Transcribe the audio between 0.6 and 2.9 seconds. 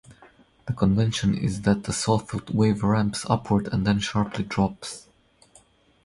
The convention is that a sawtooth wave